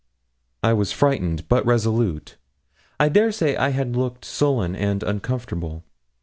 [0.63, 2.37] I was frightened, but resolute
[2.99, 5.83] I dare say I looked sullen and uncomfortable.